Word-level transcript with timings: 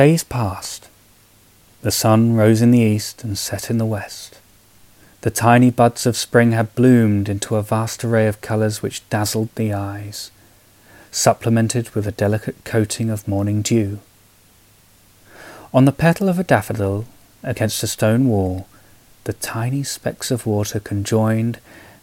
Days 0.00 0.24
passed. 0.24 0.88
The 1.82 1.90
sun 1.90 2.32
rose 2.34 2.62
in 2.62 2.70
the 2.70 2.78
east 2.78 3.22
and 3.22 3.36
set 3.36 3.68
in 3.68 3.76
the 3.76 3.84
west. 3.84 4.38
The 5.20 5.30
tiny 5.30 5.70
buds 5.70 6.06
of 6.06 6.16
spring 6.16 6.52
had 6.52 6.74
bloomed 6.74 7.28
into 7.28 7.56
a 7.56 7.62
vast 7.62 8.02
array 8.02 8.26
of 8.26 8.40
colours 8.40 8.80
which 8.80 9.06
dazzled 9.10 9.54
the 9.56 9.74
eyes, 9.74 10.30
supplemented 11.10 11.90
with 11.90 12.06
a 12.06 12.12
delicate 12.12 12.64
coating 12.64 13.10
of 13.10 13.28
morning 13.28 13.60
dew. 13.60 13.98
On 15.74 15.84
the 15.84 15.92
petal 15.92 16.30
of 16.30 16.38
a 16.38 16.44
daffodil 16.44 17.04
against 17.42 17.82
a 17.82 17.86
stone 17.86 18.26
wall, 18.26 18.68
the 19.24 19.34
tiny 19.34 19.82
specks 19.82 20.30
of 20.30 20.46
water 20.46 20.80
conjoined 20.80 21.60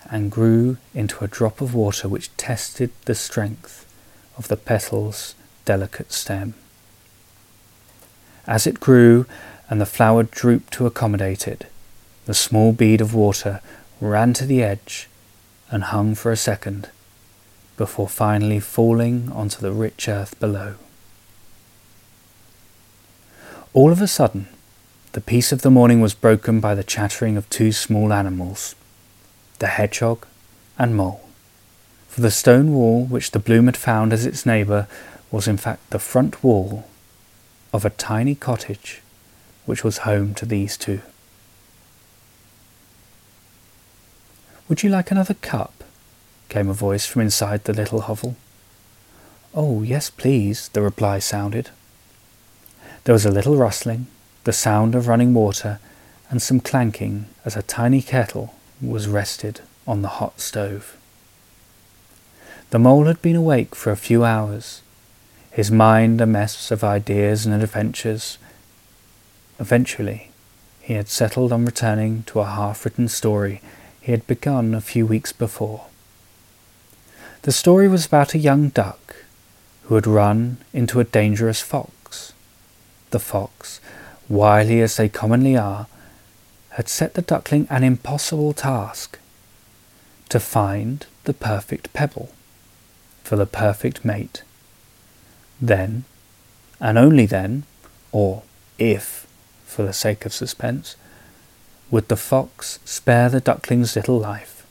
and 0.08 0.30
grew 0.30 0.78
into 0.94 1.24
a 1.24 1.28
drop 1.28 1.62
of 1.62 1.74
water 1.74 2.08
which 2.08 2.38
tested 2.38 2.92
the 3.06 3.16
strength 3.16 3.92
of 4.38 4.50
the 4.50 4.58
petal's 4.58 5.34
delicate 5.66 6.14
stem. 6.14 6.54
As 8.48 8.66
it 8.66 8.80
grew 8.80 9.26
and 9.70 9.82
the 9.82 9.86
flower 9.86 10.24
drooped 10.24 10.72
to 10.74 10.86
accommodate 10.86 11.48
it, 11.48 11.66
the 12.26 12.34
small 12.34 12.72
bead 12.72 13.02
of 13.02 13.14
water 13.14 13.62
ran 14.00 14.34
to 14.34 14.46
the 14.46 14.64
edge 14.64 15.10
and 15.70 15.84
hung 15.84 16.16
for 16.16 16.32
a 16.32 16.38
second 16.38 16.90
before 17.76 18.08
finally 18.08 18.60
falling 18.60 19.30
onto 19.32 19.60
the 19.60 19.72
rich 19.72 20.08
earth 20.08 20.40
below. 20.40 20.76
All 23.74 23.92
of 23.92 24.02
a 24.02 24.08
sudden, 24.08 24.48
the 25.12 25.22
peace 25.22 25.52
of 25.52 25.62
the 25.62 25.70
morning 25.70 26.00
was 26.00 26.14
broken 26.14 26.60
by 26.60 26.74
the 26.74 26.84
chattering 26.84 27.38
of 27.38 27.50
two 27.50 27.72
small 27.72 28.14
animals, 28.14 28.76
the 29.60 29.68
hedgehog 29.68 30.26
and 30.78 30.96
mole. 30.96 31.22
For 32.08 32.22
the 32.22 32.32
stone 32.32 32.74
wall 32.74 33.06
which 33.06 33.32
the 33.32 33.40
bloom 33.40 33.66
had 33.66 33.78
found 33.78 34.14
as 34.14 34.26
its 34.26 34.46
neighbour 34.46 34.88
was 35.32 35.48
in 35.48 35.58
fact 35.58 35.90
the 35.90 36.00
front 36.00 36.44
wall 36.44 36.88
of 37.78 37.86
a 37.86 37.92
tiny 37.92 38.34
cottage 38.34 39.04
which 39.68 39.84
was 39.84 40.00
home 40.00 40.34
to 40.34 40.48
these 40.48 40.76
two. 40.76 41.00
Would 44.68 44.82
you 44.82 44.90
like 44.90 45.12
another 45.12 45.36
cup? 45.36 45.84
came 46.50 46.70
a 46.70 46.74
voice 46.74 47.06
from 47.06 47.22
inside 47.22 47.66
the 47.66 47.74
little 47.74 48.02
hovel. 48.02 48.36
Oh, 49.54 49.84
yes, 49.84 50.10
please, 50.10 50.70
the 50.70 50.82
reply 50.82 51.20
sounded. 51.20 51.70
There 53.04 53.14
was 53.14 53.26
a 53.26 53.32
little 53.32 53.58
rustling, 53.58 54.08
the 54.44 54.54
sound 54.54 54.96
of 54.96 55.08
running 55.08 55.36
water, 55.36 55.80
and 56.32 56.42
some 56.42 56.60
clanking 56.60 57.28
as 57.46 57.56
a 57.56 57.62
tiny 57.62 58.02
kettle 58.02 58.56
was 58.82 59.08
rested 59.08 59.62
on 59.86 60.02
the 60.02 60.18
hot 60.20 60.40
stove. 60.40 60.98
The 62.72 62.80
mole 62.80 63.06
had 63.06 63.22
been 63.22 63.36
awake 63.36 63.76
for 63.76 63.92
a 63.92 63.98
few 64.08 64.24
hours, 64.24 64.82
his 65.58 65.72
mind 65.72 66.22
a 66.22 66.26
mess 66.28 66.70
of 66.70 66.84
ideas 66.84 67.48
and 67.48 67.64
adventures. 67.64 68.38
Eventually, 69.60 70.30
he 70.80 70.94
had 70.94 71.08
settled 71.08 71.52
on 71.52 71.66
returning 71.66 72.22
to 72.28 72.40
a 72.40 72.46
half 72.46 72.86
written 72.86 73.08
story 73.08 73.60
he 74.00 74.12
had 74.12 74.28
begun 74.28 74.76
a 74.76 74.82
few 74.82 75.04
weeks 75.04 75.34
before. 75.34 75.88
The 77.42 77.52
story 77.52 77.88
was 77.88 78.06
about 78.06 78.36
a 78.36 78.38
young 78.38 78.70
duck 78.70 79.16
who 79.86 79.96
had 79.96 80.06
run 80.06 80.58
into 80.74 81.00
a 81.00 81.04
dangerous 81.04 81.60
fox. 81.60 82.34
The 83.10 83.20
fox, 83.20 83.82
wily 84.30 84.80
as 84.82 84.96
they 84.96 85.10
commonly 85.10 85.58
are, 85.58 85.88
had 86.78 86.88
set 86.88 87.16
the 87.16 87.24
duckling 87.24 87.66
an 87.72 87.84
impossible 87.84 88.54
task 88.54 89.18
to 90.30 90.40
find 90.40 91.08
the 91.24 91.34
perfect 91.34 91.94
pebble 91.94 92.30
for 93.24 93.36
the 93.36 93.48
perfect 93.48 94.06
mate. 94.06 94.44
Then, 95.62 96.06
and 96.80 96.98
only 96.98 97.26
then, 97.26 97.64
or 98.12 98.44
if, 98.78 99.28
for 99.66 99.84
the 99.84 99.94
sake 99.94 100.26
of 100.26 100.34
suspense, 100.34 100.96
would 101.90 102.08
the 102.10 102.18
fox 102.18 102.80
spare 102.86 103.30
the 103.30 103.40
duckling's 103.40 103.96
little 103.96 104.20
life. 104.20 104.66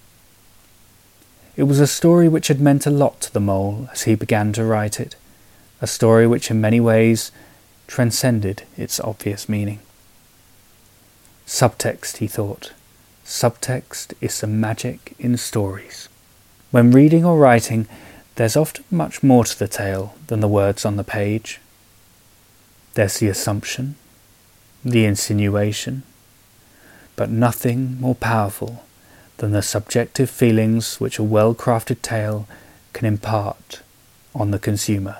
It 1.56 1.65
was 1.65 1.81
a 1.81 1.87
story 1.87 2.28
which 2.28 2.49
had 2.49 2.61
meant 2.61 2.87
a 2.87 2.91
lot 2.91 3.21
to 3.22 3.33
the 3.33 3.41
mole 3.41 3.88
as 3.91 4.03
he 4.03 4.15
began 4.15 4.53
to 4.53 4.65
write 4.65 5.00
it, 5.00 5.16
a 5.81 5.87
story 5.87 6.27
which 6.27 6.50
in 6.50 6.61
many 6.61 6.81
ways 6.81 7.32
transcended 7.87 8.65
its 8.77 9.00
obvious 9.00 9.49
meaning. 9.49 9.81
Subtext, 11.47 12.19
he 12.19 12.27
thought. 12.27 12.72
Subtext 13.25 14.12
is 14.21 14.41
the 14.41 14.47
magic 14.47 15.15
in 15.19 15.37
stories. 15.37 16.09
When 16.71 16.91
reading 16.91 17.25
or 17.25 17.38
writing, 17.38 17.87
there's 18.37 18.57
often 18.57 18.85
much 18.91 19.23
more 19.23 19.45
to 19.45 19.59
the 19.59 19.67
tale 19.67 20.15
than 20.27 20.41
the 20.41 20.49
words 20.49 20.85
on 20.85 20.97
the 20.97 21.05
page. 21.05 21.59
There's 22.95 23.19
the 23.19 23.29
assumption, 23.29 23.97
the 24.85 25.07
insinuation, 25.07 26.03
but 27.17 27.31
nothing 27.31 27.99
more 27.99 28.15
powerful 28.15 28.85
than 29.39 29.53
the 29.53 29.63
subjective 29.63 30.31
feelings 30.31 31.01
which 31.01 31.19
a 31.19 31.23
well 31.23 31.55
crafted 31.55 32.03
tale 32.03 32.47
can 32.93 33.07
impart 33.07 33.81
on 34.35 34.51
the 34.51 34.59
consumer. 34.59 35.17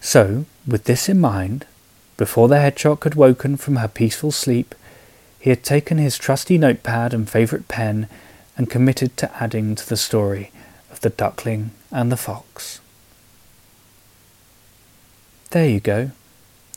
So, 0.00 0.46
with 0.66 0.84
this 0.84 1.08
in 1.08 1.20
mind, 1.20 1.66
before 2.16 2.46
the 2.46 2.60
hedgehog 2.60 3.02
had 3.02 3.16
woken 3.16 3.56
from 3.56 3.76
her 3.76 3.88
peaceful 3.88 4.30
sleep, 4.30 4.74
he 5.40 5.50
had 5.50 5.64
taken 5.64 5.98
his 5.98 6.16
trusty 6.16 6.58
notepad 6.58 7.12
and 7.12 7.28
favourite 7.28 7.66
pen 7.66 8.08
and 8.56 8.70
committed 8.70 9.16
to 9.16 9.42
adding 9.42 9.74
to 9.74 9.88
the 9.88 9.96
story 9.96 10.52
of 10.98 11.02
the 11.02 11.10
duckling 11.10 11.70
and 11.92 12.10
the 12.10 12.16
fox. 12.16 12.80
There 15.50 15.68
you 15.68 15.78
go, 15.78 16.10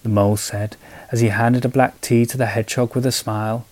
the 0.04 0.10
mole 0.10 0.38
said 0.38 0.78
as 1.12 1.22
he 1.22 1.30
handed 1.30 1.66
a 1.66 1.70
black 1.70 2.00
tea 2.02 2.26
to 2.28 2.38
the 2.38 2.46
hedgehog 2.46 2.96
with 2.96 3.06
a 3.06 3.12
smile. 3.12 3.66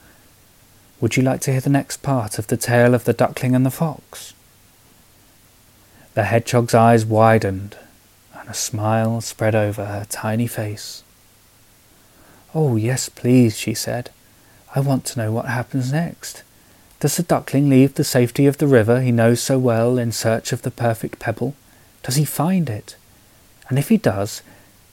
Would 0.99 1.15
you 1.15 1.23
like 1.23 1.41
to 1.41 1.51
hear 1.51 1.61
the 1.61 1.69
next 1.69 1.97
part 1.97 2.39
of 2.39 2.47
the 2.47 2.57
tale 2.57 2.95
of 2.95 3.03
the 3.03 3.13
duckling 3.13 3.55
and 3.55 3.65
the 3.65 3.71
fox? 3.71 4.33
The 6.15 6.23
hedgehog's 6.23 6.73
eyes 6.73 7.05
widened, 7.05 7.77
and 8.33 8.49
a 8.49 8.53
smile 8.53 9.21
spread 9.21 9.55
over 9.55 9.85
her 9.85 10.05
tiny 10.09 10.47
face. 10.47 11.03
Oh, 12.55 12.75
yes, 12.75 13.07
please, 13.07 13.55
she 13.55 13.75
said. 13.75 14.09
I 14.75 14.79
want 14.79 15.05
to 15.05 15.19
know 15.19 15.31
what 15.31 15.45
happens 15.45 15.93
next. 15.93 16.41
Does 16.99 17.15
the 17.15 17.23
duckling 17.23 17.69
leave 17.69 17.93
the 17.93 18.03
safety 18.03 18.45
of 18.45 18.57
the 18.57 18.67
river 18.67 19.01
he 19.01 19.11
knows 19.11 19.41
so 19.41 19.57
well 19.57 19.97
in 19.97 20.11
search 20.11 20.51
of 20.51 20.63
the 20.63 20.71
perfect 20.71 21.19
pebble? 21.19 21.55
Does 22.03 22.15
he 22.15 22.25
find 22.25 22.69
it? 22.69 22.97
And 23.69 23.79
if 23.79 23.89
he 23.89 23.97
does, 23.97 24.41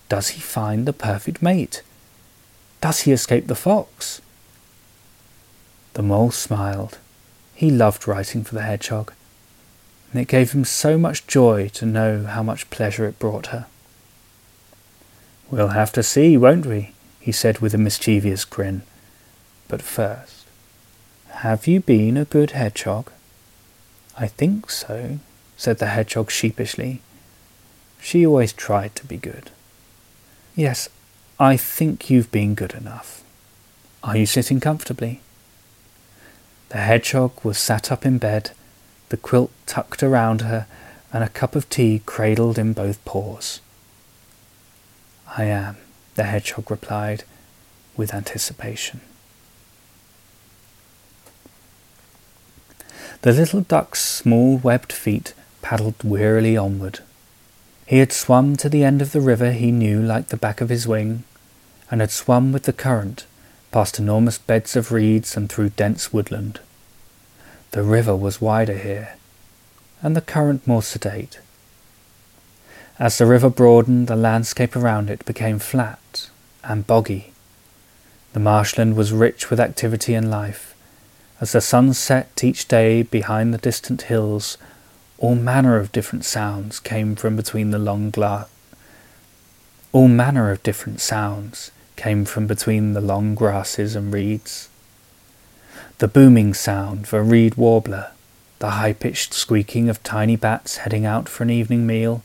does 0.09 0.29
he 0.31 0.41
find 0.41 0.87
the 0.87 0.93
perfect 0.93 1.43
mate? 1.43 1.83
Does 2.81 3.01
he 3.01 3.13
escape 3.13 3.49
the 3.49 3.57
fox? 3.57 4.21
The 5.95 6.03
mole 6.03 6.31
smiled. 6.31 6.99
He 7.55 7.71
loved 7.71 8.07
writing 8.07 8.45
for 8.45 8.55
the 8.55 8.63
hedgehog, 8.63 9.13
and 10.13 10.21
it 10.21 10.29
gave 10.29 10.53
him 10.53 10.65
so 10.65 10.99
much 10.99 11.27
joy 11.27 11.69
to 11.71 11.87
know 11.87 12.25
how 12.25 12.43
much 12.43 12.69
pleasure 12.71 13.07
it 13.07 13.19
brought 13.19 13.47
her. 13.47 13.67
We'll 15.51 15.69
have 15.69 15.91
to 15.93 16.03
see, 16.03 16.37
won't 16.37 16.67
we? 16.67 16.93
he 17.19 17.33
said 17.33 17.59
with 17.59 17.75
a 17.75 17.79
mischievous 17.79 18.45
grin. 18.45 18.83
But 19.69 19.83
first, 19.83 20.36
have 21.41 21.67
you 21.67 21.81
been 21.81 22.17
a 22.17 22.25
good 22.25 22.53
hedgehog? 22.53 23.13
I 24.17 24.27
think 24.27 24.71
so, 24.71 25.19
said 25.59 25.79
the 25.79 25.89
hedgehog 25.89 26.31
sheepishly. 26.31 27.03
She 28.01 28.25
always 28.25 28.55
tried 28.55 28.95
to 28.97 29.05
be 29.05 29.19
good. 29.19 29.51
Yes, 30.55 30.89
I 31.39 31.59
think 31.59 32.09
you've 32.09 32.33
been 32.33 32.55
good 32.55 32.73
enough. 32.73 33.23
Are 34.03 34.17
you 34.17 34.25
sitting 34.25 34.61
comfortably? 34.61 35.21
The 36.71 36.79
hedgehog 36.79 37.45
was 37.45 37.59
sat 37.59 37.93
up 37.93 38.07
in 38.07 38.17
bed, 38.17 38.53
the 39.11 39.19
quilt 39.19 39.51
tucked 39.67 40.03
around 40.03 40.41
her, 40.41 40.67
and 41.13 41.23
a 41.23 41.29
cup 41.29 41.55
of 41.55 41.69
tea 41.69 42.01
cradled 42.07 42.59
in 42.59 42.73
both 42.73 43.05
paws. 43.05 43.61
I 45.37 45.45
am, 45.45 45.77
the 46.15 46.25
hedgehog 46.25 46.71
replied, 46.71 47.25
with 47.95 48.15
anticipation. 48.15 49.03
The 53.23 53.33
little 53.33 53.63
duck's 53.63 54.03
small 54.03 54.59
webbed 54.59 54.93
feet 54.93 55.35
paddled 55.63 56.03
wearily 56.05 56.57
onward. 56.57 57.01
He 57.87 57.99
had 57.99 58.13
swum 58.13 58.57
to 58.57 58.69
the 58.69 58.85
end 58.85 59.01
of 59.03 59.13
the 59.13 59.21
river 59.21 59.53
he 59.53 59.71
knew 59.73 60.01
like 60.01 60.29
the 60.29 60.37
back 60.37 60.61
of 60.61 60.69
his 60.69 60.87
wing, 60.87 61.25
and 61.91 62.01
had 62.01 62.11
swum 62.11 62.53
with 62.53 62.65
the 62.65 62.73
current 62.73 63.27
past 63.73 63.99
enormous 63.99 64.39
beds 64.39 64.77
of 64.77 64.93
reeds 64.93 65.37
and 65.37 65.51
through 65.51 65.71
dense 65.71 66.13
woodland. 66.13 66.61
The 67.73 67.83
river 67.83 68.15
was 68.15 68.41
wider 68.41 68.79
here, 68.79 69.17
and 70.03 70.17
the 70.17 70.21
current 70.21 70.67
more 70.67 70.83
sedate. 70.83 71.41
As 72.99 73.19
the 73.19 73.27
river 73.27 73.51
broadened, 73.51 74.07
the 74.07 74.17
landscape 74.17 74.77
around 74.77 75.11
it 75.11 75.25
became 75.25 75.59
flat 75.59 76.31
and 76.65 76.87
boggy. 76.87 77.33
The 78.33 78.41
marshland 78.41 78.97
was 78.97 79.13
rich 79.13 79.51
with 79.51 79.61
activity 79.61 80.15
and 80.15 80.31
life. 80.31 80.76
As 81.39 81.53
the 81.53 81.61
sun 81.61 81.93
set 81.93 82.43
each 82.43 82.67
day 82.67 83.03
behind 83.03 83.53
the 83.53 83.59
distant 83.59 84.03
hills, 84.03 84.57
all 85.19 85.35
manner 85.35 85.77
of 85.77 85.93
different 85.93 86.25
sounds 86.25 86.81
came 86.81 87.15
from 87.15 87.37
between 87.37 87.71
the 87.71 87.79
long 87.79 88.11
glass 88.11 88.49
All 89.93 90.09
manner 90.09 90.51
of 90.51 90.63
different 90.63 91.01
sounds 91.01 91.71
came 91.97 92.25
from 92.25 92.47
between 92.47 92.95
the 92.95 93.01
long 93.01 93.35
grasses 93.35 93.95
and 93.95 94.13
reeds. 94.13 94.69
The 95.99 96.09
booming 96.09 96.55
sound 96.55 97.05
of 97.05 97.13
a 97.13 97.23
reed 97.23 97.57
warbler, 97.57 98.13
the 98.59 98.71
high 98.71 98.95
pitched 98.95 99.35
squeaking 99.35 99.91
of 99.91 100.03
tiny 100.03 100.37
bats 100.37 100.79
heading 100.79 101.05
out 101.05 101.29
for 101.29 101.45
an 101.45 101.51
evening 101.51 101.87
meal, 101.87 102.23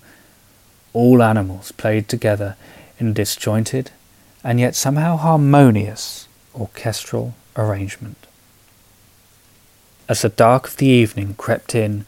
all 0.93 1.21
animals 1.21 1.73
played 1.73 2.07
together 2.07 2.55
in 2.97 3.07
a 3.07 3.13
disjointed 3.13 3.91
and 4.43 4.59
yet 4.59 4.75
somehow 4.75 5.17
harmonious 5.17 6.27
orchestral 6.55 7.33
arrangement. 7.57 8.27
As 10.11 10.23
the 10.23 10.27
dark 10.27 10.67
of 10.67 10.75
the 10.75 10.87
evening 10.87 11.35
crept 11.35 11.73
in, 11.73 12.05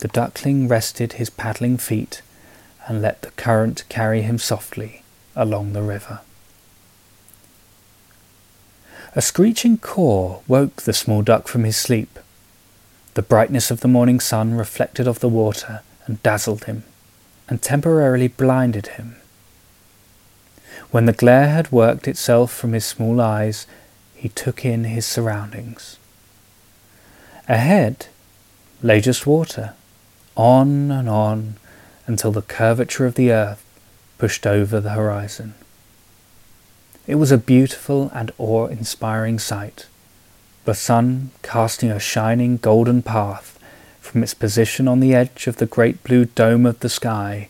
the 0.00 0.08
duckling 0.08 0.66
rested 0.66 1.12
his 1.12 1.30
paddling 1.30 1.76
feet 1.76 2.20
and 2.88 3.00
let 3.00 3.22
the 3.22 3.30
current 3.30 3.84
carry 3.88 4.22
him 4.22 4.36
softly 4.36 5.04
along 5.36 5.72
the 5.72 5.82
river. 5.82 6.22
A 9.14 9.22
screeching 9.22 9.78
caw 9.78 10.40
woke 10.48 10.82
the 10.82 10.92
small 10.92 11.22
duck 11.22 11.46
from 11.46 11.62
his 11.62 11.76
sleep. 11.76 12.18
The 13.14 13.22
brightness 13.22 13.70
of 13.70 13.78
the 13.78 13.86
morning 13.86 14.18
sun 14.18 14.54
reflected 14.54 15.06
off 15.06 15.20
the 15.20 15.28
water 15.28 15.82
and 16.06 16.20
dazzled 16.24 16.64
him, 16.64 16.82
and 17.48 17.62
temporarily 17.62 18.26
blinded 18.26 18.88
him. 18.98 19.14
When 20.90 21.06
the 21.06 21.12
glare 21.12 21.50
had 21.50 21.70
worked 21.70 22.08
itself 22.08 22.52
from 22.52 22.72
his 22.72 22.84
small 22.84 23.20
eyes, 23.20 23.68
he 24.16 24.30
took 24.30 24.64
in 24.64 24.82
his 24.82 25.06
surroundings. 25.06 25.98
Ahead 27.48 28.06
lay 28.82 29.00
just 29.00 29.26
water, 29.26 29.74
on 30.36 30.90
and 30.90 31.08
on 31.08 31.56
until 32.06 32.32
the 32.32 32.42
curvature 32.42 33.06
of 33.06 33.14
the 33.14 33.30
earth 33.30 33.64
pushed 34.18 34.46
over 34.46 34.80
the 34.80 34.90
horizon. 34.90 35.54
It 37.06 37.16
was 37.16 37.30
a 37.30 37.38
beautiful 37.38 38.10
and 38.12 38.32
awe 38.36 38.66
inspiring 38.66 39.38
sight, 39.38 39.86
the 40.64 40.74
sun 40.74 41.30
casting 41.42 41.90
a 41.90 42.00
shining 42.00 42.56
golden 42.56 43.02
path 43.02 43.58
from 44.00 44.24
its 44.24 44.34
position 44.34 44.88
on 44.88 44.98
the 44.98 45.14
edge 45.14 45.46
of 45.46 45.56
the 45.56 45.66
great 45.66 46.02
blue 46.02 46.24
dome 46.24 46.66
of 46.66 46.80
the 46.80 46.88
sky 46.88 47.48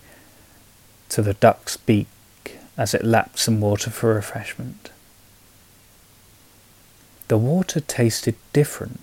to 1.09 1.23
the 1.23 1.35
duck's 1.35 1.79
beak 1.79 2.09
as 2.77 2.93
it 2.93 3.05
lapped 3.05 3.39
some 3.39 3.61
water 3.63 3.89
for 3.89 4.15
refreshment. 4.15 4.91
The 7.29 7.39
water 7.39 7.81
tasted 7.81 8.37
different. 8.53 9.01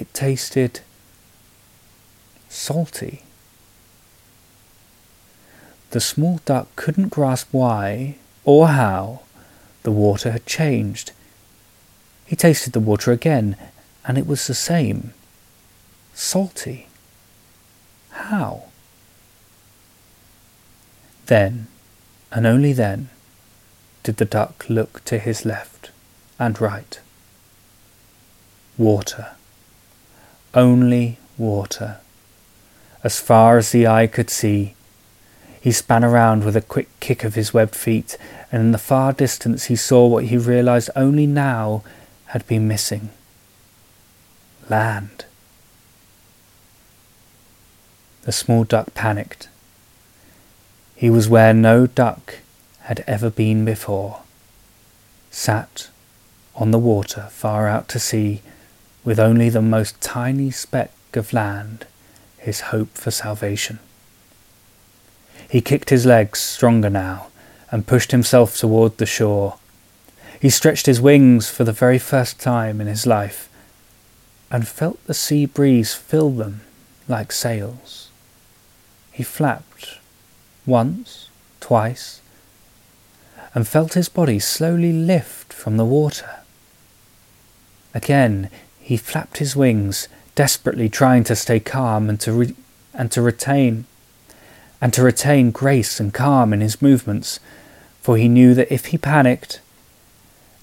It 0.00 0.14
tasted 0.14 0.80
salty. 2.48 3.22
The 5.90 6.00
small 6.00 6.40
duck 6.46 6.74
couldn't 6.74 7.10
grasp 7.10 7.48
why 7.50 8.16
or 8.44 8.68
how 8.68 9.20
the 9.82 9.90
water 9.90 10.30
had 10.30 10.46
changed. 10.46 11.12
He 12.24 12.34
tasted 12.34 12.72
the 12.72 12.80
water 12.80 13.12
again, 13.12 13.56
and 14.06 14.16
it 14.16 14.26
was 14.26 14.46
the 14.46 14.54
same 14.54 15.12
salty. 16.14 16.88
How? 18.12 18.64
Then, 21.26 21.66
and 22.32 22.46
only 22.46 22.72
then, 22.72 23.10
did 24.02 24.16
the 24.16 24.24
duck 24.24 24.64
look 24.70 25.04
to 25.04 25.18
his 25.18 25.44
left 25.44 25.90
and 26.38 26.58
right. 26.58 26.98
Water. 28.78 29.32
Only 30.54 31.18
water. 31.38 31.98
As 33.02 33.20
far 33.20 33.56
as 33.58 33.70
the 33.70 33.86
eye 33.86 34.06
could 34.06 34.30
see, 34.30 34.74
he 35.60 35.72
span 35.72 36.04
around 36.04 36.44
with 36.44 36.56
a 36.56 36.60
quick 36.60 36.88
kick 37.00 37.24
of 37.24 37.34
his 37.34 37.54
webbed 37.54 37.74
feet, 37.74 38.16
and 38.50 38.62
in 38.62 38.72
the 38.72 38.78
far 38.78 39.12
distance 39.12 39.64
he 39.64 39.76
saw 39.76 40.06
what 40.06 40.24
he 40.24 40.36
realized 40.36 40.90
only 40.96 41.26
now 41.26 41.82
had 42.26 42.46
been 42.46 42.66
missing 42.66 43.10
land. 44.70 45.24
The 48.22 48.32
small 48.32 48.64
duck 48.64 48.94
panicked. 48.94 49.48
He 50.94 51.10
was 51.10 51.28
where 51.28 51.52
no 51.52 51.86
duck 51.86 52.36
had 52.82 53.04
ever 53.06 53.30
been 53.30 53.64
before, 53.64 54.20
sat 55.30 55.88
on 56.54 56.70
the 56.70 56.78
water 56.78 57.28
far 57.30 57.66
out 57.68 57.88
to 57.88 57.98
sea, 57.98 58.42
with 59.10 59.18
only 59.18 59.48
the 59.48 59.60
most 59.60 60.00
tiny 60.00 60.52
speck 60.52 60.92
of 61.14 61.32
land, 61.32 61.84
his 62.38 62.60
hope 62.70 62.94
for 62.94 63.10
salvation. 63.10 63.80
He 65.48 65.60
kicked 65.60 65.90
his 65.90 66.06
legs 66.06 66.38
stronger 66.38 66.88
now 66.88 67.26
and 67.72 67.88
pushed 67.88 68.12
himself 68.12 68.56
toward 68.56 68.98
the 68.98 69.06
shore. 69.06 69.58
He 70.40 70.48
stretched 70.48 70.86
his 70.86 71.00
wings 71.00 71.50
for 71.50 71.64
the 71.64 71.72
very 71.72 71.98
first 71.98 72.38
time 72.38 72.80
in 72.80 72.86
his 72.86 73.04
life 73.04 73.48
and 74.48 74.68
felt 74.68 75.04
the 75.08 75.12
sea 75.12 75.44
breeze 75.44 75.92
fill 75.92 76.30
them 76.30 76.60
like 77.08 77.32
sails. 77.32 78.12
He 79.10 79.24
flapped 79.24 79.98
once, 80.66 81.30
twice, 81.58 82.20
and 83.56 83.66
felt 83.66 83.94
his 83.94 84.08
body 84.08 84.38
slowly 84.38 84.92
lift 84.92 85.52
from 85.52 85.78
the 85.78 85.84
water. 85.84 86.30
Again 87.92 88.50
he 88.90 88.96
flapped 88.96 89.38
his 89.38 89.54
wings, 89.54 90.08
desperately 90.34 90.88
trying 90.88 91.22
to 91.22 91.36
stay 91.36 91.60
calm 91.60 92.08
and 92.08 92.18
to, 92.18 92.32
re- 92.32 92.56
and 92.92 93.12
to 93.12 93.22
retain 93.22 93.84
and 94.80 94.92
to 94.92 95.00
retain 95.00 95.52
grace 95.52 96.00
and 96.00 96.12
calm 96.12 96.52
in 96.52 96.60
his 96.60 96.82
movements, 96.82 97.38
for 98.00 98.16
he 98.16 98.26
knew 98.26 98.52
that 98.52 98.74
if 98.74 98.86
he 98.86 98.98
panicked, 98.98 99.60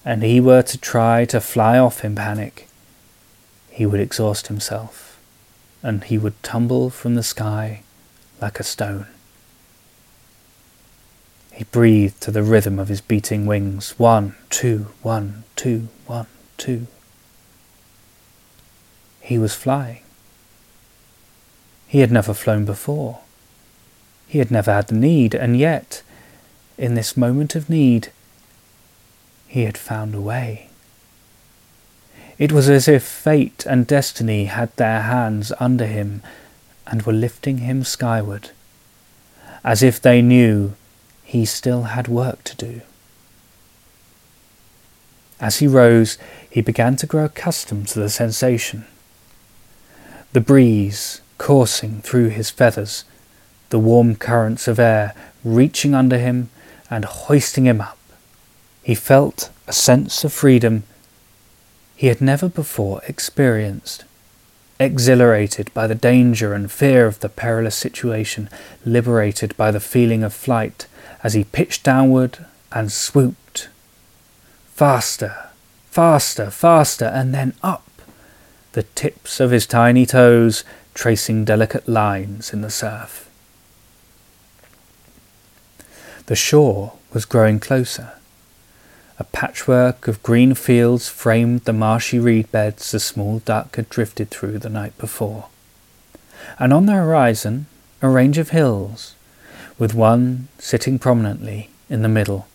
and 0.04 0.22
he 0.22 0.40
were 0.40 0.60
to 0.60 0.76
try 0.76 1.24
to 1.24 1.40
fly 1.40 1.78
off 1.78 2.04
in 2.04 2.14
panic, 2.14 2.68
he 3.70 3.86
would 3.86 3.98
exhaust 3.98 4.48
himself, 4.48 5.18
and 5.82 6.04
he 6.04 6.18
would 6.18 6.42
tumble 6.42 6.90
from 6.90 7.14
the 7.14 7.22
sky 7.22 7.80
like 8.42 8.60
a 8.60 8.62
stone. 8.62 9.06
He 11.50 11.64
breathed 11.64 12.20
to 12.20 12.30
the 12.30 12.42
rhythm 12.42 12.78
of 12.78 12.88
his 12.88 13.00
beating 13.00 13.46
wings. 13.46 13.98
One, 13.98 14.36
two, 14.50 14.88
one, 15.00 15.44
two, 15.56 15.88
one, 16.06 16.26
two. 16.58 16.88
He 19.28 19.36
was 19.36 19.54
flying. 19.54 20.00
He 21.86 22.00
had 22.00 22.10
never 22.10 22.32
flown 22.32 22.64
before. 22.64 23.18
He 24.26 24.38
had 24.38 24.50
never 24.50 24.72
had 24.72 24.86
the 24.86 24.94
need, 24.94 25.34
and 25.34 25.54
yet, 25.54 26.00
in 26.78 26.94
this 26.94 27.14
moment 27.14 27.54
of 27.54 27.68
need, 27.68 28.10
he 29.46 29.64
had 29.64 29.76
found 29.76 30.14
a 30.14 30.20
way. 30.22 30.70
It 32.38 32.52
was 32.52 32.70
as 32.70 32.88
if 32.88 33.02
fate 33.02 33.66
and 33.66 33.86
destiny 33.86 34.46
had 34.46 34.74
their 34.76 35.02
hands 35.02 35.52
under 35.60 35.84
him 35.84 36.22
and 36.86 37.02
were 37.02 37.12
lifting 37.12 37.58
him 37.58 37.84
skyward, 37.84 38.52
as 39.62 39.82
if 39.82 40.00
they 40.00 40.22
knew 40.22 40.72
he 41.22 41.44
still 41.44 41.82
had 41.82 42.08
work 42.08 42.44
to 42.44 42.56
do. 42.56 42.80
As 45.38 45.58
he 45.58 45.66
rose, 45.66 46.16
he 46.48 46.62
began 46.62 46.96
to 46.96 47.06
grow 47.06 47.26
accustomed 47.26 47.88
to 47.88 48.00
the 48.00 48.08
sensation. 48.08 48.86
The 50.32 50.40
breeze 50.40 51.20
coursing 51.38 52.02
through 52.02 52.28
his 52.28 52.50
feathers 52.50 53.04
the 53.70 53.78
warm 53.78 54.16
currents 54.16 54.68
of 54.68 54.78
air 54.78 55.14
reaching 55.44 55.94
under 55.94 56.18
him 56.18 56.50
and 56.90 57.04
hoisting 57.04 57.66
him 57.66 57.80
up. 57.80 57.98
He 58.82 58.94
felt 58.94 59.50
a 59.66 59.72
sense 59.72 60.24
of 60.24 60.32
freedom 60.32 60.84
he 61.94 62.06
had 62.06 62.20
never 62.20 62.48
before 62.48 63.02
experienced. 63.08 64.04
Exhilarated 64.78 65.74
by 65.74 65.88
the 65.88 65.96
danger 65.96 66.54
and 66.54 66.70
fear 66.70 67.06
of 67.06 67.18
the 67.18 67.28
perilous 67.28 67.74
situation, 67.74 68.48
liberated 68.84 69.56
by 69.56 69.72
the 69.72 69.80
feeling 69.80 70.22
of 70.22 70.32
flight 70.32 70.86
as 71.24 71.34
he 71.34 71.42
pitched 71.42 71.82
downward 71.82 72.46
and 72.70 72.92
swooped. 72.92 73.68
Faster, 74.74 75.48
faster, 75.90 76.50
faster, 76.50 77.06
and 77.06 77.34
then 77.34 77.54
up, 77.64 77.87
the 78.72 78.82
tips 78.82 79.40
of 79.40 79.50
his 79.50 79.66
tiny 79.66 80.06
toes 80.06 80.64
tracing 80.94 81.44
delicate 81.44 81.88
lines 81.88 82.52
in 82.52 82.60
the 82.60 82.70
surf. 82.70 83.28
The 86.26 86.36
shore 86.36 86.94
was 87.12 87.24
growing 87.24 87.60
closer. 87.60 88.12
A 89.18 89.24
patchwork 89.24 90.06
of 90.06 90.22
green 90.22 90.54
fields 90.54 91.08
framed 91.08 91.62
the 91.62 91.72
marshy 91.72 92.18
reed 92.18 92.52
beds 92.52 92.90
the 92.90 93.00
small 93.00 93.38
duck 93.40 93.76
had 93.76 93.88
drifted 93.88 94.30
through 94.30 94.58
the 94.58 94.68
night 94.68 94.96
before. 94.98 95.46
And 96.58 96.72
on 96.72 96.86
the 96.86 96.92
horizon, 96.92 97.66
a 98.02 98.08
range 98.08 98.38
of 98.38 98.50
hills, 98.50 99.14
with 99.78 99.94
one 99.94 100.48
sitting 100.58 100.98
prominently 100.98 101.70
in 101.88 102.02
the 102.02 102.08
middle, 102.08 102.46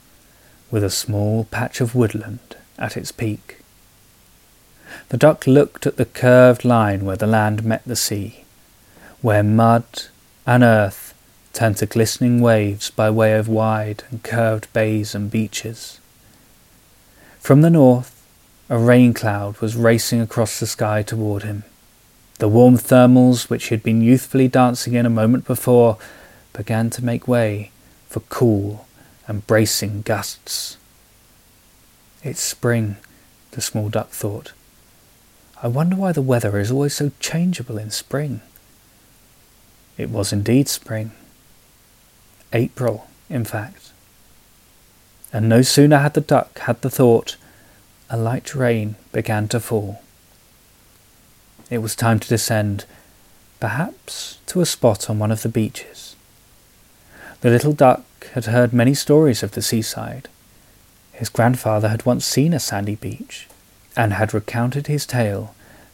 with 0.70 0.84
a 0.84 0.89
small 0.89 1.46
patch 1.46 1.82
of 1.82 1.96
woodland 1.96 2.55
at 2.77 2.96
its 2.96 3.12
peak. 3.12 3.62
The 5.13 5.20
duck 5.20 5.46
looked 5.46 5.86
at 5.86 5.98
the 5.98 6.05
curved 6.05 6.65
line 6.65 7.05
where 7.05 7.15
the 7.15 7.27
land 7.27 7.63
met 7.63 7.84
the 7.86 7.96
sea, 7.96 8.46
where 9.22 9.43
mud 9.43 9.86
and 10.48 10.63
earth 10.63 11.13
turned 11.53 11.77
to 11.77 11.86
glistening 11.86 12.41
waves 12.41 12.89
by 12.89 13.12
way 13.12 13.34
of 13.36 13.48
wide 13.48 14.03
and 14.10 14.24
curved 14.24 14.74
bays 14.74 15.13
and 15.13 15.29
beaches. 15.29 16.00
From 17.39 17.62
the 17.62 17.70
north, 17.70 18.25
a 18.70 18.79
rain 18.79 19.13
cloud 19.13 19.60
was 19.60 19.75
racing 19.75 20.20
across 20.20 20.60
the 20.60 20.65
sky 20.65 21.03
toward 21.03 21.43
him. 21.43 21.63
The 22.39 22.50
warm 22.50 22.79
thermals 22.79 23.51
which 23.51 23.65
he 23.65 23.75
had 23.75 23.84
been 23.84 24.01
youthfully 24.01 24.48
dancing 24.48 24.96
in 24.96 25.05
a 25.05 25.12
moment 25.12 25.46
before 25.46 26.00
began 26.53 26.89
to 26.89 27.05
make 27.05 27.27
way 27.27 27.70
for 28.10 28.22
cool 28.22 28.88
and 29.27 29.46
bracing 29.46 30.01
gusts. 30.01 30.77
It's 32.24 32.41
spring, 32.41 32.98
the 33.51 33.62
small 33.62 33.89
duck 33.89 34.10
thought. 34.10 34.53
I 35.63 35.67
wonder 35.67 35.96
why 35.96 36.12
the 36.12 36.22
weather 36.22 36.60
is 36.60 36.70
always 36.70 36.93
so 36.93 37.13
changeable 37.22 37.77
in 37.77 37.89
spring. 37.89 38.41
It 39.98 40.10
was 40.10 40.34
indeed 40.34 40.67
spring. 40.67 41.12
April, 42.51 43.08
in 43.29 43.46
fact. 43.46 43.91
And 45.32 45.48
no 45.48 45.62
sooner 45.62 46.00
had 46.00 46.15
the 46.15 46.22
duck 46.22 46.60
had 46.60 46.82
the 46.82 46.89
thought, 46.89 47.38
a 48.10 48.17
light 48.17 48.53
rain 48.53 48.98
began 49.13 49.48
to 49.48 49.60
fall. 49.62 50.01
It 51.70 51.77
was 51.77 51.96
time 51.96 52.20
to 52.20 52.27
descend, 52.27 52.84
perhaps 53.62 54.39
to 54.48 54.60
a 54.60 54.65
spot 54.65 55.10
on 55.10 55.17
one 55.17 55.32
of 55.32 55.43
the 55.43 55.50
beaches. 55.50 56.17
The 57.39 57.50
little 57.50 57.74
duck 57.74 58.03
had 58.34 58.46
heard 58.46 58.74
many 58.74 58.93
stories 58.93 59.41
of 59.41 59.51
the 59.51 59.62
seaside. 59.62 60.27
His 61.13 61.29
grandfather 61.29 61.88
had 61.88 62.05
once 62.05 62.25
seen 62.25 62.53
a 62.53 62.60
sandy 62.60 62.96
beach, 62.96 63.48
and 63.95 64.13
had 64.13 64.33
recounted 64.33 64.88
his 64.88 65.05
tale 65.05 65.53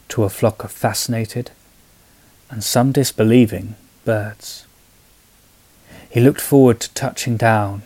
to 0.10 0.24
a 0.24 0.30
flock 0.30 0.64
of 0.64 0.72
fascinated, 0.72 1.52
and 2.50 2.64
some 2.64 2.92
disbelieving, 2.92 3.76
birds. 4.06 4.66
He 6.10 6.20
looked 6.20 6.42
forward 6.42 6.80
to 6.82 6.94
touching 6.94 7.38
down, 7.38 7.84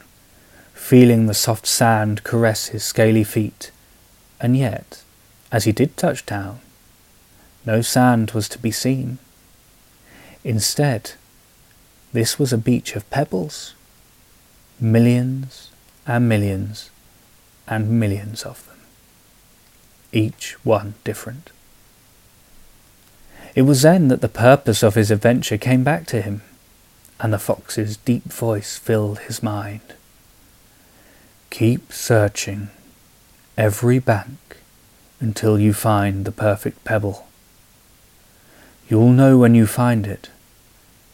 feeling 0.74 1.26
the 1.26 1.34
soft 1.34 1.66
sand 1.66 2.24
caress 2.24 2.68
his 2.68 2.84
scaly 2.84 3.24
feet, 3.24 3.72
and 4.40 4.56
yet, 4.56 5.04
as 5.52 5.66
he 5.66 5.72
did 5.72 5.98
touch 5.98 6.26
down, 6.26 6.60
no 7.66 7.82
sand 7.82 8.32
was 8.32 8.48
to 8.50 8.60
be 8.60 8.72
seen. 8.72 9.18
Instead, 10.44 11.12
this 12.12 12.38
was 12.38 12.54
a 12.54 12.58
beach 12.58 12.96
of 12.96 13.10
pebbles, 13.10 13.74
millions 14.80 15.70
and 16.06 16.28
millions 16.28 16.90
and 17.68 17.90
millions 18.00 18.44
of 18.44 18.66
them, 18.68 18.73
each 20.14 20.54
one 20.64 20.94
different. 21.04 21.50
It 23.56 23.64
was 23.64 23.82
then 23.82 24.08
that 24.08 24.22
the 24.22 24.30
purpose 24.30 24.84
of 24.84 24.96
his 24.96 25.12
adventure 25.12 25.58
came 25.58 25.84
back 25.84 26.08
to 26.08 26.22
him, 26.22 26.42
and 27.20 27.32
the 27.32 27.40
fox's 27.40 27.98
deep 27.98 28.24
voice 28.24 28.78
filled 28.78 29.20
his 29.20 29.44
mind. 29.44 29.82
Keep 31.50 31.94
searching 31.94 32.70
every 33.58 34.00
bank 34.00 34.58
until 35.20 35.60
you 35.60 35.74
find 35.74 36.26
the 36.26 36.32
perfect 36.32 36.84
pebble. 36.84 37.28
You'll 38.90 39.12
know 39.12 39.38
when 39.38 39.56
you 39.56 39.68
find 39.68 40.08
it, 40.08 40.30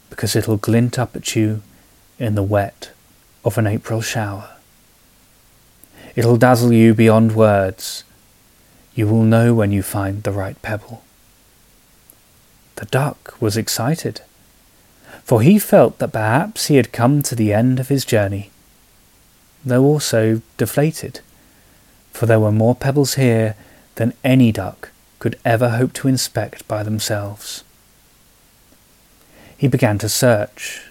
because 0.10 0.36
it'll 0.36 0.58
glint 0.58 0.98
up 0.98 1.16
at 1.16 1.36
you 1.36 1.62
in 2.18 2.36
the 2.36 2.44
wet 2.44 2.92
of 3.44 3.58
an 3.58 3.68
April 3.68 4.02
shower. 4.02 4.56
It'll 6.16 6.38
dazzle 6.38 6.74
you 6.74 6.94
beyond 6.94 7.36
words. 7.36 8.04
You 9.00 9.08
will 9.08 9.24
know 9.24 9.54
when 9.54 9.72
you 9.72 9.82
find 9.82 10.24
the 10.24 10.32
right 10.34 10.62
pebble. 10.62 11.06
The 12.76 12.86
duck 12.88 13.34
was 13.40 13.56
excited, 13.56 14.20
for 15.24 15.42
he 15.42 15.58
felt 15.58 16.00
that 16.00 16.12
perhaps 16.12 16.66
he 16.66 16.76
had 16.76 16.92
come 16.92 17.24
to 17.24 17.34
the 17.34 17.54
end 17.54 17.80
of 17.80 17.88
his 17.88 18.04
journey, 18.04 18.52
though 19.64 19.86
also 19.86 20.42
deflated, 20.58 21.22
for 22.12 22.26
there 22.26 22.42
were 22.42 22.52
more 22.52 22.76
pebbles 22.76 23.14
here 23.14 23.56
than 23.96 24.12
any 24.22 24.52
duck 24.52 24.92
could 25.20 25.40
ever 25.46 25.70
hope 25.70 25.94
to 25.94 26.10
inspect 26.10 26.68
by 26.68 26.84
themselves. 26.84 27.64
He 29.58 29.70
began 29.70 29.98
to 30.00 30.10
search. 30.10 30.90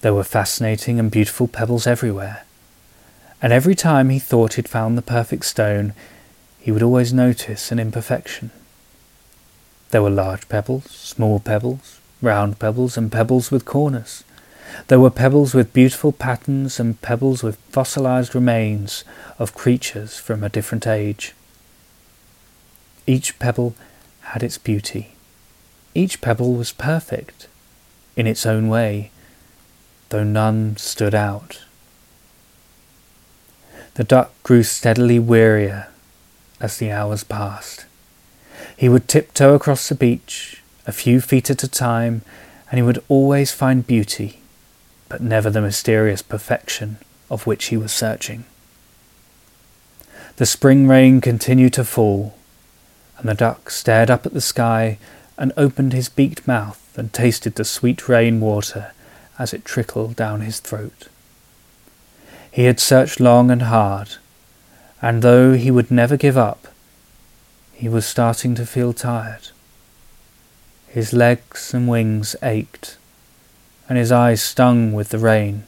There 0.00 0.12
were 0.12 0.24
fascinating 0.24 0.98
and 0.98 1.08
beautiful 1.08 1.46
pebbles 1.46 1.86
everywhere, 1.86 2.42
and 3.40 3.52
every 3.52 3.76
time 3.76 4.08
he 4.08 4.18
thought 4.18 4.54
he'd 4.54 4.68
found 4.68 4.98
the 4.98 5.02
perfect 5.02 5.44
stone, 5.44 5.94
he 6.66 6.72
would 6.72 6.82
always 6.82 7.12
notice 7.12 7.70
an 7.70 7.78
imperfection. 7.78 8.50
There 9.90 10.02
were 10.02 10.10
large 10.10 10.48
pebbles, 10.48 10.86
small 10.90 11.38
pebbles, 11.38 12.00
round 12.20 12.58
pebbles, 12.58 12.96
and 12.96 13.12
pebbles 13.12 13.52
with 13.52 13.64
corners. 13.64 14.24
There 14.88 14.98
were 14.98 15.10
pebbles 15.10 15.54
with 15.54 15.72
beautiful 15.72 16.10
patterns 16.10 16.80
and 16.80 17.00
pebbles 17.00 17.44
with 17.44 17.54
fossilized 17.70 18.34
remains 18.34 19.04
of 19.38 19.54
creatures 19.54 20.18
from 20.18 20.42
a 20.42 20.48
different 20.48 20.88
age. 20.88 21.34
Each 23.06 23.38
pebble 23.38 23.76
had 24.22 24.42
its 24.42 24.58
beauty. 24.58 25.12
Each 25.94 26.20
pebble 26.20 26.54
was 26.54 26.72
perfect 26.72 27.46
in 28.16 28.26
its 28.26 28.44
own 28.44 28.68
way, 28.68 29.12
though 30.08 30.24
none 30.24 30.76
stood 30.78 31.14
out. 31.14 31.62
The 33.94 34.02
duck 34.02 34.32
grew 34.42 34.64
steadily 34.64 35.20
wearier 35.20 35.90
as 36.60 36.78
the 36.78 36.90
hours 36.90 37.24
passed. 37.24 37.86
He 38.76 38.88
would 38.88 39.08
tiptoe 39.08 39.54
across 39.54 39.88
the 39.88 39.94
beach, 39.94 40.62
a 40.86 40.92
few 40.92 41.20
feet 41.20 41.50
at 41.50 41.62
a 41.62 41.68
time, 41.68 42.22
and 42.70 42.78
he 42.78 42.82
would 42.82 43.02
always 43.08 43.52
find 43.52 43.86
beauty, 43.86 44.40
but 45.08 45.20
never 45.20 45.50
the 45.50 45.60
mysterious 45.60 46.22
perfection 46.22 46.98
of 47.30 47.46
which 47.46 47.66
he 47.66 47.76
was 47.76 47.92
searching. 47.92 48.44
The 50.36 50.46
spring 50.46 50.86
rain 50.86 51.20
continued 51.20 51.72
to 51.74 51.84
fall, 51.84 52.36
and 53.18 53.28
the 53.28 53.34
duck 53.34 53.70
stared 53.70 54.10
up 54.10 54.26
at 54.26 54.34
the 54.34 54.40
sky 54.40 54.98
and 55.38 55.52
opened 55.56 55.92
his 55.92 56.08
beaked 56.08 56.46
mouth 56.46 56.96
and 56.96 57.12
tasted 57.12 57.54
the 57.54 57.64
sweet 57.64 58.08
rain 58.08 58.40
water 58.40 58.92
as 59.38 59.52
it 59.52 59.64
trickled 59.64 60.16
down 60.16 60.40
his 60.40 60.60
throat. 60.60 61.08
He 62.50 62.64
had 62.64 62.80
searched 62.80 63.20
long 63.20 63.50
and 63.50 63.62
hard, 63.62 64.16
and 65.06 65.22
though 65.22 65.52
he 65.52 65.70
would 65.70 65.88
never 65.88 66.16
give 66.16 66.36
up, 66.36 66.66
he 67.72 67.88
was 67.88 68.04
starting 68.04 68.56
to 68.56 68.66
feel 68.66 68.92
tired. 68.92 69.50
His 70.88 71.12
legs 71.12 71.72
and 71.72 71.86
wings 71.86 72.34
ached, 72.42 72.96
and 73.88 73.96
his 73.96 74.10
eyes 74.10 74.42
stung 74.42 74.92
with 74.92 75.10
the 75.10 75.20
rain. 75.20 75.62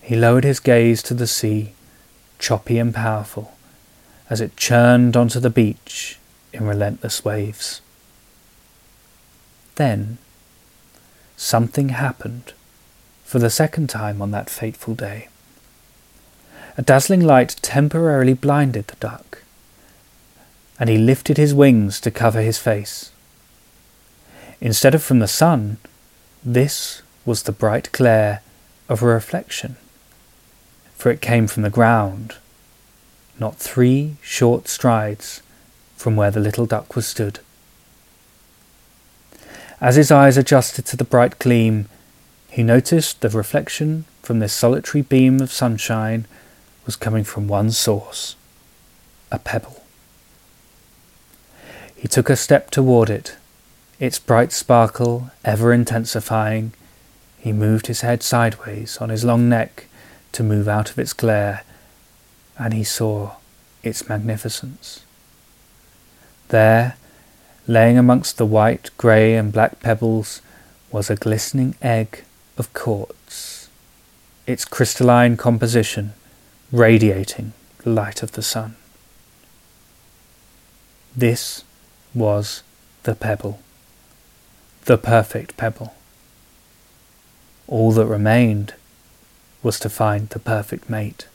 He 0.00 0.14
lowered 0.14 0.44
his 0.44 0.60
gaze 0.60 1.02
to 1.02 1.14
the 1.14 1.26
sea, 1.26 1.72
choppy 2.38 2.78
and 2.78 2.94
powerful, 2.94 3.54
as 4.30 4.40
it 4.40 4.56
churned 4.56 5.16
onto 5.16 5.40
the 5.40 5.50
beach 5.50 6.20
in 6.52 6.68
relentless 6.68 7.24
waves. 7.24 7.80
Then, 9.74 10.18
something 11.36 11.88
happened 11.88 12.52
for 13.24 13.40
the 13.40 13.50
second 13.50 13.90
time 13.90 14.22
on 14.22 14.30
that 14.30 14.48
fateful 14.48 14.94
day. 14.94 15.30
A 16.78 16.82
dazzling 16.82 17.20
light 17.20 17.56
temporarily 17.60 18.34
blinded 18.34 18.86
the 18.86 18.96
duck 18.96 19.42
and 20.78 20.88
he 20.88 20.96
lifted 20.96 21.36
his 21.36 21.52
wings 21.52 22.00
to 22.00 22.10
cover 22.12 22.40
his 22.40 22.58
face. 22.58 23.10
Instead 24.60 24.94
of 24.94 25.02
from 25.02 25.18
the 25.18 25.26
sun, 25.26 25.78
this 26.44 27.02
was 27.26 27.42
the 27.42 27.52
bright 27.52 27.90
glare 27.90 28.42
of 28.88 29.02
a 29.02 29.06
reflection, 29.06 29.76
for 30.94 31.10
it 31.10 31.20
came 31.20 31.48
from 31.48 31.64
the 31.64 31.70
ground, 31.70 32.36
not 33.40 33.56
three 33.56 34.16
short 34.22 34.68
strides 34.68 35.42
from 35.96 36.14
where 36.14 36.30
the 36.30 36.38
little 36.38 36.64
duck 36.64 36.94
was 36.94 37.08
stood. 37.08 37.40
As 39.80 39.96
his 39.96 40.12
eyes 40.12 40.36
adjusted 40.36 40.86
to 40.86 40.96
the 40.96 41.04
bright 41.04 41.40
gleam, 41.40 41.88
he 42.48 42.62
noticed 42.62 43.20
the 43.20 43.30
reflection 43.30 44.04
from 44.22 44.38
this 44.38 44.52
solitary 44.52 45.02
beam 45.02 45.40
of 45.40 45.50
sunshine 45.52 46.26
was 46.88 46.96
coming 46.96 47.22
from 47.22 47.46
one 47.46 47.70
source 47.70 48.34
a 49.30 49.38
pebble. 49.38 49.84
He 51.94 52.08
took 52.08 52.30
a 52.30 52.34
step 52.34 52.70
toward 52.70 53.10
it, 53.10 53.36
its 54.00 54.18
bright 54.18 54.52
sparkle 54.52 55.30
ever 55.44 55.70
intensifying. 55.70 56.72
He 57.38 57.52
moved 57.52 57.88
his 57.88 58.00
head 58.00 58.22
sideways 58.22 58.96
on 59.02 59.10
his 59.10 59.22
long 59.22 59.50
neck 59.50 59.84
to 60.32 60.42
move 60.42 60.66
out 60.66 60.88
of 60.88 60.98
its 60.98 61.12
glare, 61.12 61.62
and 62.58 62.72
he 62.72 62.84
saw 62.84 63.32
its 63.82 64.08
magnificence. 64.08 65.04
There, 66.48 66.96
laying 67.66 67.98
amongst 67.98 68.38
the 68.38 68.46
white, 68.46 68.88
grey, 68.96 69.34
and 69.34 69.52
black 69.52 69.80
pebbles, 69.80 70.40
was 70.90 71.10
a 71.10 71.16
glistening 71.16 71.74
egg 71.82 72.24
of 72.56 72.72
quartz, 72.72 73.68
its 74.46 74.64
crystalline 74.64 75.36
composition 75.36 76.14
radiating 76.70 77.52
the 77.78 77.90
light 77.90 78.22
of 78.22 78.32
the 78.32 78.42
sun. 78.42 78.76
This 81.16 81.64
was 82.14 82.62
the 83.04 83.14
pebble, 83.14 83.60
the 84.84 84.98
perfect 84.98 85.56
pebble. 85.56 85.94
All 87.66 87.92
that 87.92 88.06
remained 88.06 88.74
was 89.62 89.78
to 89.80 89.88
find 89.88 90.28
the 90.28 90.38
perfect 90.38 90.88
mate. 90.88 91.26